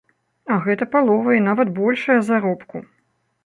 А 0.53 0.57
гэта 0.67 0.87
палова 0.95 1.35
і 1.39 1.45
нават 1.49 1.75
большая 1.79 2.19
заробку. 2.33 2.87